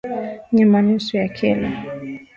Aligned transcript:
Nyama 0.51 0.79
nusu 0.81 1.17
ya 1.17 1.27
kilo 1.37 1.69